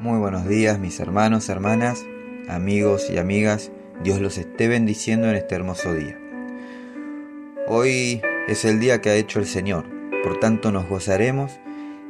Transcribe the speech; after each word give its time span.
Muy 0.00 0.18
buenos 0.18 0.48
días 0.48 0.78
mis 0.78 0.98
hermanos, 0.98 1.50
hermanas, 1.50 2.06
amigos 2.48 3.10
y 3.10 3.18
amigas. 3.18 3.70
Dios 4.02 4.18
los 4.18 4.38
esté 4.38 4.66
bendiciendo 4.66 5.28
en 5.28 5.36
este 5.36 5.54
hermoso 5.54 5.92
día. 5.92 6.18
Hoy 7.66 8.22
es 8.48 8.64
el 8.64 8.80
día 8.80 9.02
que 9.02 9.10
ha 9.10 9.14
hecho 9.16 9.40
el 9.40 9.44
Señor, 9.44 9.84
por 10.22 10.40
tanto 10.40 10.72
nos 10.72 10.88
gozaremos 10.88 11.60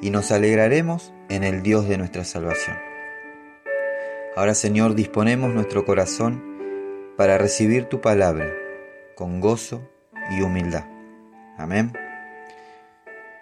y 0.00 0.10
nos 0.10 0.30
alegraremos 0.30 1.12
en 1.28 1.42
el 1.42 1.64
Dios 1.64 1.88
de 1.88 1.98
nuestra 1.98 2.22
salvación. 2.22 2.76
Ahora 4.36 4.54
Señor, 4.54 4.94
disponemos 4.94 5.52
nuestro 5.52 5.84
corazón 5.84 6.44
para 7.16 7.38
recibir 7.38 7.86
tu 7.86 8.00
palabra 8.00 8.52
con 9.16 9.40
gozo 9.40 9.82
y 10.30 10.42
humildad. 10.42 10.84
Amén. 11.58 11.92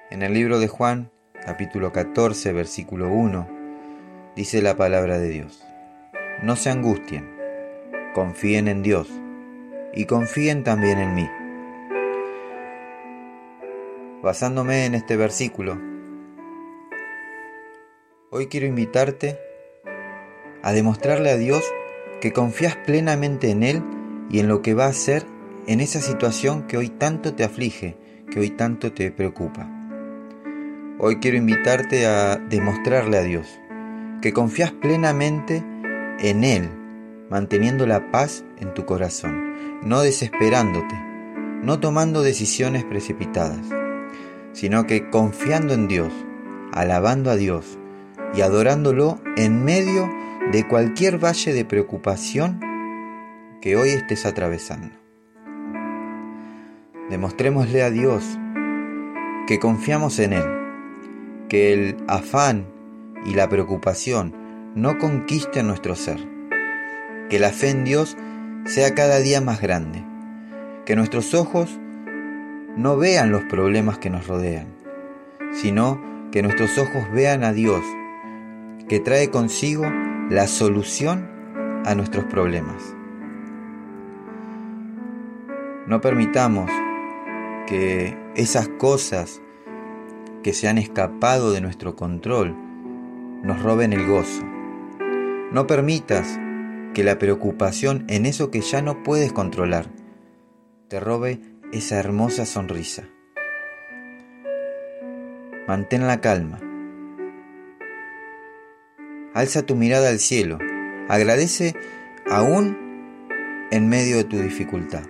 En 0.09 0.23
el 0.23 0.33
libro 0.33 0.59
de 0.59 0.69
Juan, 0.69 1.11
capítulo 1.45 1.93
14, 1.93 2.55
versículo 2.55 3.11
1, 3.13 3.58
dice 4.39 4.63
la 4.63 4.77
palabra 4.77 5.19
de 5.19 5.31
Dios. 5.31 5.65
No 6.45 6.55
se 6.55 6.71
angustien, 6.71 7.29
confíen 8.15 8.69
en 8.69 8.85
Dios 8.85 9.09
y 9.93 10.05
confíen 10.05 10.63
también 10.63 11.01
en 11.01 11.13
mí. 11.13 11.29
Basándome 14.23 14.87
en 14.87 14.95
este 14.95 15.17
versículo, 15.17 15.77
hoy 18.31 18.47
quiero 18.47 18.69
invitarte 18.69 19.41
a 20.63 20.73
demostrarle 20.73 21.31
a 21.31 21.37
Dios 21.37 21.65
que 22.21 22.33
confías 22.33 22.77
plenamente 22.77 23.51
en 23.51 23.65
Él 23.65 23.83
y 24.31 24.39
en 24.39 24.47
lo 24.47 24.63
que 24.63 24.73
va 24.73 24.85
a 24.85 24.91
hacer 24.91 25.25
en 25.67 25.81
esa 25.81 26.01
situación 26.01 26.69
que 26.69 26.77
hoy 26.77 26.91
tanto 26.91 27.35
te 27.35 27.43
aflige, 27.43 27.97
que 28.31 28.39
hoy 28.39 28.51
tanto 28.51 28.93
te 28.93 29.11
preocupa. 29.11 29.69
Hoy 31.01 31.17
quiero 31.17 31.37
invitarte 31.37 32.07
a 32.07 32.37
demostrarle 32.37 33.19
a 33.19 33.23
Dios 33.23 33.59
que 34.21 34.33
confías 34.33 34.73
plenamente 34.73 35.65
en 36.21 36.45
Él, 36.45 36.69
manteniendo 37.31 37.87
la 37.87 38.11
paz 38.11 38.45
en 38.59 38.75
tu 38.75 38.85
corazón, 38.85 39.55
no 39.83 40.01
desesperándote, 40.01 40.95
no 41.63 41.79
tomando 41.81 42.23
decisiones 42.23 42.85
precipitadas, 42.85 43.67
sino 44.53 44.87
que 44.87 45.11
confiando 45.11 45.75
en 45.75 45.89
Dios, 45.89 46.13
alabando 46.73 47.31
a 47.31 47.37
Dios 47.37 47.79
y 48.35 48.41
adorándolo 48.41 49.21
en 49.37 49.65
medio 49.65 50.11
de 50.53 50.67
cualquier 50.67 51.23
valle 51.23 51.53
de 51.53 51.65
preocupación 51.65 52.61
que 53.61 53.77
hoy 53.77 53.91
estés 53.91 54.27
atravesando. 54.27 54.95
Demostrémosle 57.11 57.83
a 57.83 57.91
Dios 57.91 58.25
que 59.47 59.59
confiamos 59.59 60.19
en 60.19 60.35
Él, 60.35 60.45
que 61.49 61.73
el 61.73 61.97
afán 62.07 62.78
y 63.25 63.35
la 63.35 63.49
preocupación 63.49 64.35
no 64.75 64.99
conquisten 64.99 65.67
nuestro 65.67 65.95
ser. 65.95 66.19
Que 67.29 67.39
la 67.39 67.51
fe 67.51 67.71
en 67.71 67.85
Dios 67.85 68.17
sea 68.65 68.95
cada 68.95 69.19
día 69.19 69.41
más 69.41 69.61
grande. 69.61 70.05
Que 70.85 70.97
nuestros 70.97 71.35
ojos 71.35 71.79
no 72.77 72.97
vean 72.97 73.31
los 73.31 73.45
problemas 73.45 73.99
que 73.99 74.11
nos 74.11 74.27
rodean, 74.27 74.69
sino 75.53 76.01
que 76.31 76.43
nuestros 76.43 76.79
ojos 76.79 77.11
vean 77.13 77.43
a 77.43 77.53
Dios, 77.53 77.83
que 78.89 79.01
trae 79.01 79.31
consigo 79.31 79.85
la 80.31 80.47
solución 80.47 81.29
a 81.85 81.95
nuestros 81.95 82.25
problemas. 82.27 82.95
No 85.87 86.01
permitamos 86.01 86.71
que 87.67 88.17
esas 88.35 88.69
cosas 88.69 89.41
que 90.43 90.53
se 90.53 90.69
han 90.69 90.79
escapado 90.79 91.51
de 91.51 91.61
nuestro 91.61 91.97
control 91.97 92.68
nos 93.43 93.63
roben 93.63 93.93
el 93.93 94.07
gozo. 94.07 94.45
No 95.53 95.67
permitas 95.67 96.39
que 96.95 97.05
la 97.05 97.19
preocupación 97.19 98.05
en 98.09 98.27
eso 98.27 98.51
que 98.51 98.61
ya 98.61 98.83
no 98.83 99.03
puedes 99.03 99.33
controlar 99.33 99.87
te 100.89 101.01
robe 101.01 101.41
esa 101.73 101.99
hermosa 101.99 102.47
sonrisa. 102.47 103.05
Mantén 105.67 106.07
la 106.07 106.21
calma. 106.21 106.59
Alza 109.35 109.67
tu 109.67 109.77
mirada 109.77 110.09
al 110.09 110.19
cielo. 110.19 110.59
Agradece 111.09 111.75
aún 112.31 112.77
en 113.71 113.89
medio 113.89 114.17
de 114.17 114.25
tu 114.25 114.39
dificultad, 114.39 115.03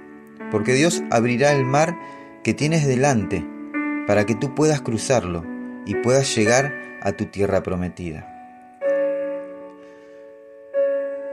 porque 0.51 0.75
Dios 0.75 1.03
abrirá 1.11 1.53
el 1.53 1.65
mar 1.65 1.97
que 2.43 2.55
tienes 2.55 2.87
delante 2.87 3.47
para 4.07 4.27
que 4.27 4.35
tú 4.35 4.55
puedas 4.55 4.81
cruzarlo 4.81 5.45
y 5.87 5.95
puedas 5.95 6.35
llegar 6.35 6.88
a 7.01 7.13
tu 7.13 7.27
tierra 7.27 7.63
prometida. 7.63 8.35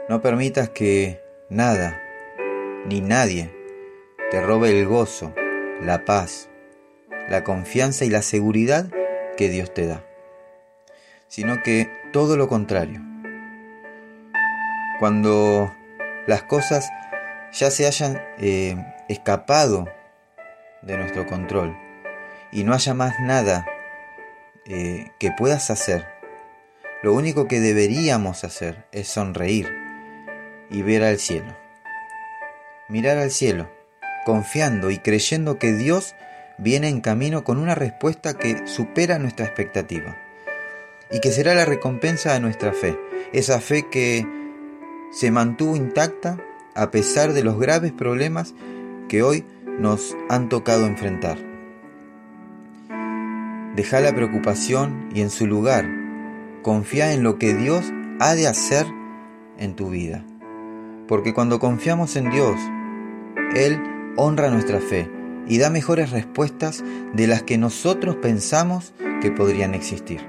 No 0.08 0.22
permitas 0.22 0.70
que 0.70 1.22
nada 1.50 2.00
ni 2.86 3.02
nadie 3.02 3.52
te 4.30 4.42
robe 4.42 4.70
el 4.70 4.86
gozo, 4.86 5.34
la 5.81 6.06
paz, 6.06 6.50
la 7.30 7.44
confianza 7.44 8.06
y 8.06 8.09
la 8.09 8.22
seguridad 8.22 8.92
que 9.38 9.50
Dios 9.50 9.74
te 9.74 9.88
da, 9.88 10.06
sino 11.28 11.64
que 11.64 11.90
todo 12.12 12.38
lo 12.38 12.47
contrario. 12.47 13.02
Cuando 15.00 15.74
las 16.28 16.44
cosas 16.44 16.90
ya 17.52 17.72
se 17.72 17.88
hayan 17.88 18.22
eh, 18.38 18.78
escapado 19.09 19.88
de 20.82 20.97
nuestro 20.97 21.26
control 21.26 21.76
y 22.52 22.64
no 22.64 22.74
haya 22.74 22.94
más 22.94 23.20
nada 23.20 23.66
eh, 24.66 25.12
que 25.20 25.31
puedas 25.31 25.70
hacer, 25.70 26.06
lo 27.03 27.14
único 27.14 27.48
que 27.48 27.59
deberíamos 27.59 28.44
hacer 28.44 28.88
es 28.92 29.08
sonreír 29.08 29.72
y 30.72 30.81
ver 30.81 31.03
al 31.03 31.20
cielo. 31.20 31.56
Mirar 32.90 33.18
al 33.18 33.31
cielo, 33.31 33.70
confiando 34.26 34.90
y 34.90 34.98
creyendo 34.98 35.59
que 35.59 35.74
Dios 35.74 36.16
viene 36.58 36.90
en 36.90 37.02
camino 37.02 37.44
con 37.44 37.59
una 37.59 37.76
respuesta 37.76 38.38
que 38.38 38.66
supera 38.68 39.20
nuestra 39.20 39.46
expectativa 39.46 40.18
y 41.12 41.20
que 41.20 41.32
será 41.32 41.53
la 41.53 41.66
recompensa 41.66 42.34
de 42.34 42.40
nuestra 42.40 42.74
fe, 42.74 42.97
esa 43.34 43.62
fe 43.62 43.88
que 43.90 44.26
se 45.12 45.32
mantuvo 45.32 45.76
intacta 45.76 46.38
a 46.74 46.92
pesar 46.92 47.34
de 47.34 47.44
los 47.44 47.59
graves 47.59 47.92
problemas 47.92 48.56
que 49.08 49.22
hoy 49.22 49.46
nos 49.78 50.16
han 50.30 50.50
tocado 50.50 50.88
enfrentar. 50.88 51.54
Deja 53.75 54.00
la 54.00 54.16
preocupación 54.16 55.09
y 55.13 55.19
en 55.22 55.30
su 55.30 55.47
lugar 55.47 55.86
confía 56.62 57.12
en 57.12 57.24
lo 57.24 57.38
que 57.38 57.53
Dios 57.53 57.91
ha 58.19 58.34
de 58.34 58.47
hacer 58.47 58.86
en 59.58 59.75
tu 59.75 59.90
vida. 59.90 60.25
Porque 61.08 61.34
cuando 61.34 61.59
confiamos 61.59 62.16
en 62.16 62.31
Dios, 62.31 62.56
Él 63.53 63.81
honra 64.16 64.50
nuestra 64.50 64.80
fe 64.80 65.12
y 65.46 65.58
da 65.58 65.69
mejores 65.69 66.12
respuestas 66.12 66.84
de 67.14 67.28
las 67.28 67.44
que 67.44 67.58
nosotros 67.58 68.16
pensamos 68.16 68.94
que 69.22 69.30
podrían 69.30 69.75
existir. 69.75 70.22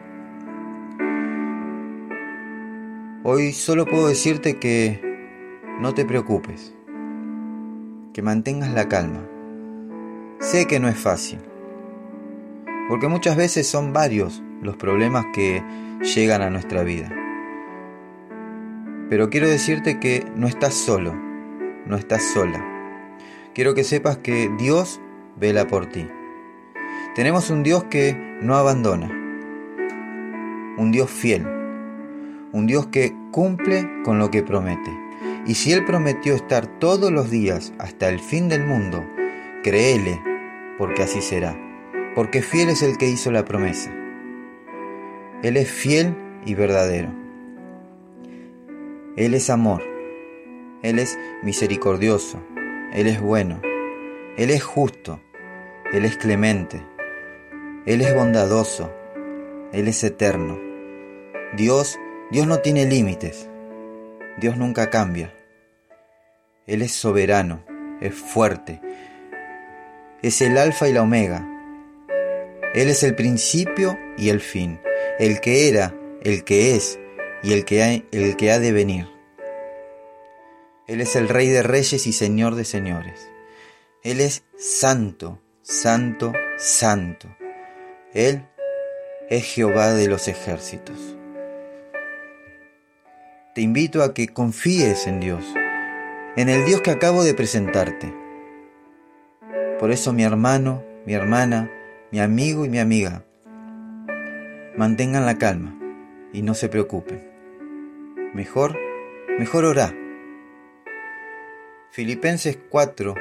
Hoy 3.22 3.52
solo 3.52 3.86
puedo 3.86 4.08
decirte 4.08 4.58
que 4.58 5.00
no 5.80 5.94
te 5.94 6.04
preocupes, 6.04 6.74
que 8.12 8.22
mantengas 8.22 8.72
la 8.72 8.88
calma. 8.88 9.24
Sé 10.40 10.66
que 10.66 10.80
no 10.80 10.88
es 10.88 10.96
fácil, 10.96 11.38
porque 12.88 13.08
muchas 13.08 13.36
veces 13.36 13.66
son 13.66 13.92
varios 13.92 14.42
los 14.62 14.76
problemas 14.76 15.26
que 15.32 15.62
llegan 16.14 16.42
a 16.42 16.50
nuestra 16.50 16.82
vida. 16.82 17.10
Pero 19.08 19.30
quiero 19.30 19.48
decirte 19.48 19.98
que 20.00 20.24
no 20.34 20.46
estás 20.48 20.74
solo, 20.74 21.14
no 21.86 21.96
estás 21.96 22.22
sola. 22.22 22.64
Quiero 23.54 23.74
que 23.74 23.84
sepas 23.84 24.18
que 24.18 24.50
Dios 24.58 25.00
vela 25.36 25.66
por 25.66 25.86
ti. 25.86 26.08
Tenemos 27.14 27.50
un 27.50 27.62
Dios 27.62 27.84
que 27.84 28.14
no 28.42 28.56
abandona, 28.56 29.08
un 30.76 30.90
Dios 30.92 31.10
fiel, 31.10 31.46
un 32.52 32.66
Dios 32.66 32.88
que 32.88 33.14
cumple 33.30 33.88
con 34.04 34.18
lo 34.18 34.30
que 34.30 34.42
promete. 34.42 34.92
Y 35.46 35.54
si 35.54 35.72
Él 35.72 35.84
prometió 35.84 36.34
estar 36.34 36.66
todos 36.66 37.10
los 37.10 37.30
días 37.30 37.72
hasta 37.78 38.08
el 38.08 38.18
fin 38.18 38.48
del 38.48 38.64
mundo, 38.64 39.04
créele, 39.62 40.20
porque 40.76 41.04
así 41.04 41.22
será 41.22 41.65
porque 42.16 42.40
fiel 42.40 42.70
es 42.70 42.82
el 42.82 42.96
que 42.96 43.10
hizo 43.10 43.30
la 43.30 43.44
promesa. 43.44 43.94
Él 45.42 45.58
es 45.58 45.70
fiel 45.70 46.16
y 46.46 46.54
verdadero. 46.54 47.10
Él 49.16 49.34
es 49.34 49.50
amor. 49.50 49.82
Él 50.82 50.98
es 50.98 51.18
misericordioso. 51.42 52.42
Él 52.94 53.06
es 53.06 53.20
bueno. 53.20 53.60
Él 54.38 54.48
es 54.48 54.64
justo. 54.64 55.20
Él 55.92 56.06
es 56.06 56.16
clemente. 56.16 56.82
Él 57.84 58.00
es 58.00 58.14
bondadoso. 58.14 58.90
Él 59.74 59.86
es 59.86 60.02
eterno. 60.02 60.58
Dios, 61.54 61.98
Dios 62.30 62.46
no 62.46 62.60
tiene 62.60 62.86
límites. 62.86 63.50
Dios 64.38 64.56
nunca 64.56 64.88
cambia. 64.88 65.34
Él 66.66 66.80
es 66.80 66.92
soberano, 66.92 67.62
es 68.00 68.14
fuerte. 68.14 68.80
Es 70.22 70.40
el 70.40 70.56
alfa 70.56 70.88
y 70.88 70.94
la 70.94 71.02
omega, 71.02 71.46
él 72.76 72.90
es 72.90 73.02
el 73.02 73.14
principio 73.14 73.98
y 74.18 74.28
el 74.28 74.42
fin, 74.42 74.78
el 75.18 75.40
que 75.40 75.70
era, 75.70 75.94
el 76.22 76.44
que 76.44 76.76
es 76.76 77.00
y 77.42 77.54
el 77.54 77.64
que, 77.64 77.82
ha, 77.82 77.90
el 78.12 78.36
que 78.36 78.52
ha 78.52 78.58
de 78.58 78.70
venir. 78.70 79.08
Él 80.86 81.00
es 81.00 81.16
el 81.16 81.30
Rey 81.30 81.48
de 81.48 81.62
Reyes 81.62 82.06
y 82.06 82.12
Señor 82.12 82.54
de 82.54 82.66
Señores. 82.66 83.30
Él 84.02 84.20
es 84.20 84.44
santo, 84.58 85.40
santo, 85.62 86.34
santo. 86.58 87.34
Él 88.12 88.46
es 89.30 89.44
Jehová 89.44 89.94
de 89.94 90.08
los 90.08 90.28
ejércitos. 90.28 91.16
Te 93.54 93.62
invito 93.62 94.02
a 94.02 94.12
que 94.12 94.28
confíes 94.28 95.06
en 95.06 95.20
Dios, 95.20 95.46
en 96.36 96.50
el 96.50 96.66
Dios 96.66 96.82
que 96.82 96.90
acabo 96.90 97.24
de 97.24 97.32
presentarte. 97.32 98.14
Por 99.78 99.92
eso 99.92 100.12
mi 100.12 100.24
hermano, 100.24 100.84
mi 101.06 101.14
hermana, 101.14 101.70
mi 102.12 102.20
amigo 102.20 102.64
y 102.64 102.68
mi 102.68 102.78
amiga, 102.78 103.24
mantengan 104.76 105.26
la 105.26 105.38
calma 105.38 105.76
y 106.32 106.42
no 106.42 106.54
se 106.54 106.68
preocupen. 106.68 107.20
Mejor, 108.32 108.76
mejor 109.38 109.64
orá. 109.64 109.92
Filipenses 111.90 112.58
4, 112.68 113.14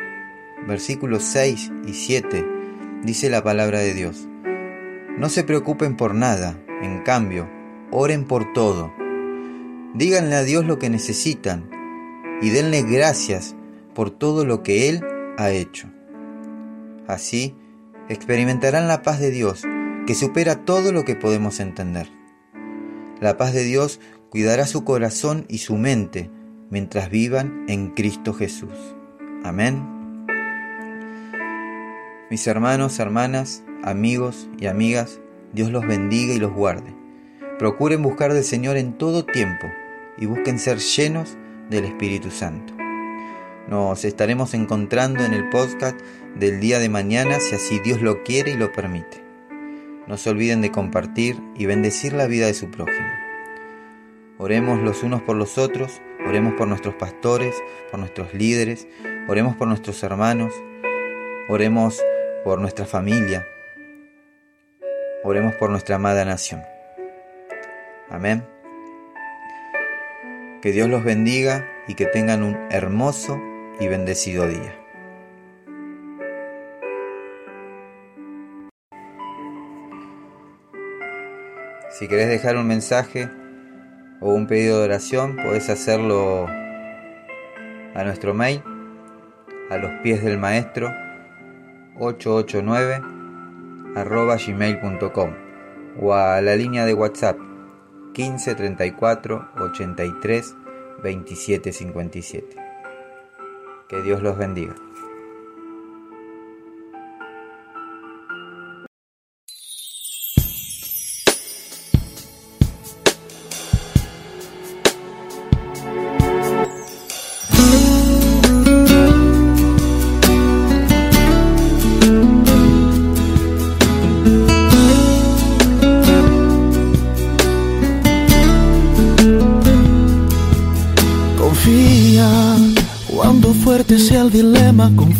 versículos 0.68 1.24
6 1.24 1.72
y 1.88 1.94
7 1.94 2.46
dice 3.04 3.30
la 3.30 3.44
palabra 3.44 3.80
de 3.80 3.94
Dios. 3.94 4.28
No 5.18 5.30
se 5.30 5.44
preocupen 5.44 5.96
por 5.96 6.14
nada, 6.14 6.60
en 6.82 7.02
cambio, 7.02 7.50
oren 7.92 8.26
por 8.26 8.54
todo. 8.54 8.94
Díganle 9.94 10.36
a 10.36 10.44
Dios 10.44 10.66
lo 10.66 10.78
que 10.78 10.90
necesitan 10.90 11.70
y 12.42 12.50
denle 12.50 12.84
gracias 12.84 13.56
por 13.94 14.12
todo 14.12 14.46
lo 14.46 14.62
que 14.62 14.90
Él 14.90 15.02
ha 15.38 15.52
hecho. 15.52 15.88
Así, 17.08 17.56
experimentarán 18.10 18.88
la 18.88 19.02
paz 19.02 19.20
de 19.20 19.32
Dios, 19.32 19.64
que 20.06 20.16
supera 20.16 20.66
todo 20.66 20.92
lo 20.92 21.06
que 21.06 21.16
podemos 21.16 21.60
entender. 21.60 22.10
La 23.20 23.38
paz 23.38 23.54
de 23.54 23.64
Dios 23.64 24.00
cuidará 24.30 24.68
su 24.68 24.84
corazón 24.84 25.46
y 25.48 25.60
su 25.60 25.78
mente 25.78 26.30
mientras 26.70 27.10
vivan 27.10 27.66
en 27.68 27.92
Cristo 27.92 28.34
Jesús. 28.34 28.96
Amén. 29.44 30.26
Mis 32.30 32.46
hermanos, 32.48 33.00
hermanas, 33.00 33.64
amigos 33.84 34.50
y 34.60 34.66
amigas, 34.66 35.20
Dios 35.54 35.72
los 35.72 35.88
bendiga 35.88 36.34
y 36.34 36.40
los 36.40 36.54
guarde. 36.54 36.94
Procuren 37.58 38.02
buscar 38.02 38.34
del 38.34 38.44
Señor 38.44 38.78
en 38.78 38.98
todo 38.98 39.26
tiempo 39.26 39.68
y 40.18 40.26
busquen 40.26 40.60
ser 40.60 40.80
llenos 40.80 41.38
del 41.70 41.86
Espíritu 41.86 42.32
Santo. 42.32 42.75
Nos 43.68 44.06
estaremos 44.06 44.54
encontrando 44.54 45.26
en 45.26 45.34
el 45.34 45.50
podcast 45.50 46.00
del 46.36 46.60
día 46.60 46.78
de 46.78 46.88
mañana 46.88 47.40
si 47.40 47.56
así 47.56 47.80
Dios 47.80 48.00
lo 48.00 48.22
quiere 48.22 48.52
y 48.52 48.58
lo 48.58 48.72
permite. 48.72 49.24
No 50.06 50.18
se 50.18 50.30
olviden 50.30 50.62
de 50.62 50.72
compartir 50.72 51.42
y 51.56 51.66
bendecir 51.66 52.14
la 52.14 52.28
vida 52.28 52.46
de 52.46 52.54
su 52.54 52.70
prójimo. 52.70 53.08
Oremos 54.38 54.84
los 54.84 55.02
unos 55.02 55.24
por 55.24 55.36
los 55.36 55.58
otros, 55.58 56.00
oremos 56.28 56.54
por 56.54 56.68
nuestros 56.68 56.94
pastores, 56.94 57.56
por 57.90 58.00
nuestros 58.00 58.36
líderes, 58.36 58.88
oremos 59.28 59.56
por 59.56 59.68
nuestros 59.68 60.04
hermanos, 60.04 60.54
oremos 61.50 62.04
por 62.44 62.62
nuestra 62.62 62.86
familia, 62.86 63.48
oremos 65.24 65.56
por 65.56 65.72
nuestra 65.72 65.96
amada 65.96 66.24
nación. 66.24 66.62
Amén. 68.12 68.46
Que 70.62 70.72
Dios 70.72 70.88
los 70.88 71.04
bendiga 71.04 71.68
y 71.88 71.96
que 71.96 72.06
tengan 72.06 72.44
un 72.44 72.56
hermoso 72.70 73.42
y 73.80 73.88
bendecido 73.88 74.48
día. 74.48 74.76
Si 81.92 82.08
querés 82.08 82.28
dejar 82.28 82.58
un 82.58 82.68
mensaje, 82.68 83.30
o 84.22 84.34
un 84.34 84.48
pedido 84.48 84.80
de 84.80 84.86
oración, 84.86 85.36
podés 85.36 85.70
hacerlo 85.70 86.48
a 86.48 88.04
nuestro 88.04 88.34
mail, 88.34 88.64
a 89.70 89.78
los 89.78 89.92
pies 90.02 90.24
del 90.24 90.38
maestro 90.38 90.90
889 92.00 93.02
arroba 93.96 94.36
gmail.com 94.36 95.34
o 96.02 96.14
a 96.14 96.42
la 96.42 96.56
línea 96.56 96.86
de 96.86 96.94
WhatsApp 96.94 97.38
15 98.14 98.56
34 98.56 99.50
83 99.58 100.56
27 101.02 101.72
57. 101.72 102.65
Que 103.96 104.02
Dios 104.02 104.22
los 104.22 104.38
bendiga. 104.38 104.76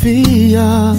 Confía. 0.06 0.94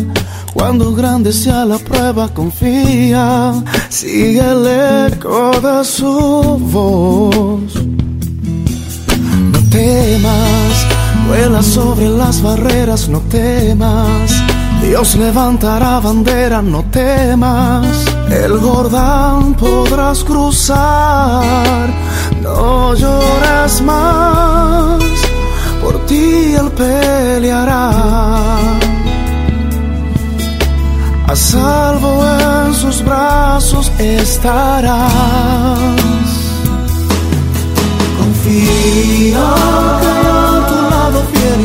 Cuando 0.52 0.92
grande 0.92 1.32
sea 1.32 1.64
la 1.64 1.78
prueba, 1.78 2.28
confía. 2.28 3.52
Sigue 3.88 4.40
el 4.40 5.12
eco 5.12 5.52
de 5.60 5.84
su 5.84 6.58
voz. 6.60 7.74
No 9.52 9.58
temas, 9.70 10.86
vuela 11.28 11.62
sobre 11.62 12.08
las 12.08 12.42
barreras, 12.42 13.08
no 13.08 13.20
temas. 13.20 14.30
Dios 14.82 15.14
levantará 15.14 16.00
bandera, 16.00 16.60
no 16.60 16.82
temas. 16.90 17.86
El 18.30 18.58
Jordán 18.58 19.54
podrás 19.54 20.24
cruzar, 20.24 21.88
no 22.42 22.94
llores 22.94 23.82
más 23.82 25.16
por 25.86 26.04
ti 26.06 26.54
él 26.60 26.68
peleará. 26.72 28.45
Salvo 31.36 32.24
en 32.24 32.74
sus 32.74 33.02
brazos 33.04 33.92
estarás. 33.98 35.00
Confía 38.18 39.46
que 40.00 40.12
a 40.32 40.66
tu 40.66 40.78
lado 40.92 41.18
fiel 41.32 41.62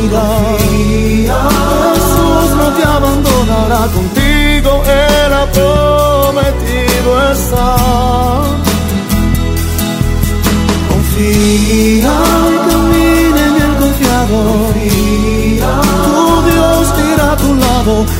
Jesús 1.94 2.48
no 2.58 2.68
te 2.76 2.84
abandonará 2.84 3.82
contigo, 3.94 4.82
él 4.84 5.32
ha 5.32 5.46
prometido 5.50 7.32
estar. 7.32 8.42
Confía 10.90 12.51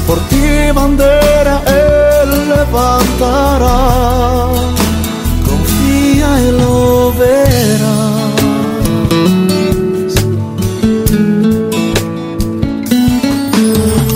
por 0.07 0.19
ti 0.29 0.71
bandera 0.75 1.63
Él 1.67 2.49
levantará. 2.49 3.79
Confía 5.49 6.29
y 6.41 6.51
lo 6.61 7.13
verás. 7.21 8.13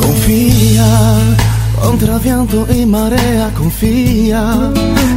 Confía 0.01 0.89
contra 1.83 2.19
viento 2.19 2.67
y 2.73 2.87
marea, 2.87 3.51
confía. 3.57 4.43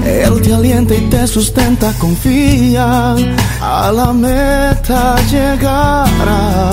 Él 0.06 0.41
te 0.41 0.53
alienta 0.53 0.96
y 0.96 1.01
te 1.10 1.27
sustenta, 1.27 1.94
confía 2.00 3.15
a 3.62 3.91
la 3.91 4.13
meta 4.13 5.15
llegarás. 5.29 6.70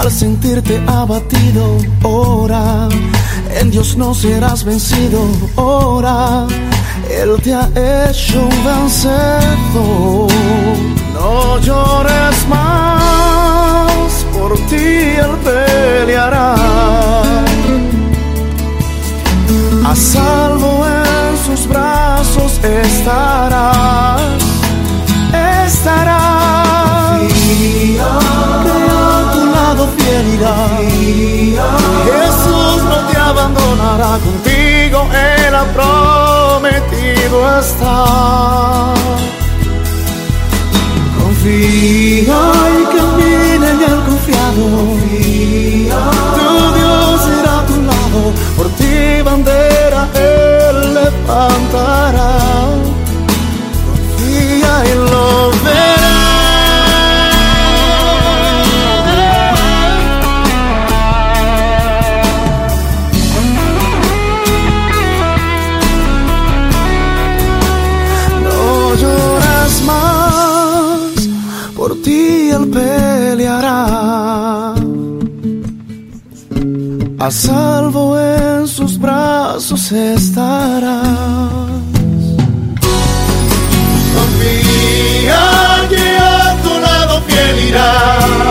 Al 0.00 0.10
sentirte 0.10 0.82
abatido, 0.86 1.76
ora. 2.02 2.88
En 3.60 3.70
Dios 3.70 3.96
no 3.96 4.14
serás 4.14 4.64
vencido, 4.64 5.20
ora. 5.56 6.46
Él 7.10 7.30
te 7.42 7.52
ha 7.54 7.68
hecho 8.08 8.40
un 8.42 8.64
vencedor. 8.64 10.30
No 11.14 11.58
llores 11.58 12.48
más, 12.48 14.26
por 14.32 14.56
ti 14.68 14.86
Él 15.24 15.34
peleará. 15.44 16.54
A 19.84 19.96
salvo 19.96 20.86
en 20.86 21.36
sus 21.44 21.68
brazos 21.68 22.52
estarás, 22.64 24.20
ha 35.60 35.64
prometido 35.76 37.36
está. 37.58 38.94
Confía 41.18 42.40
y 42.78 42.96
camina 42.96 43.66
en 43.70 43.80
el 43.90 43.98
confiado. 44.08 44.64
Tu 46.36 46.79
Salvo 77.30 78.18
en 78.18 78.66
sus 78.66 78.98
brazos 78.98 79.92
estarás. 79.92 81.00
Confía 84.16 85.88
que 85.88 86.16
a 86.18 86.56
tu 86.60 86.80
lado 86.80 87.22
fiel 87.22 87.68
irá. 87.68 88.49